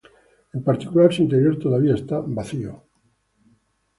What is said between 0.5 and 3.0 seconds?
En particular, su interior todavía está vacío.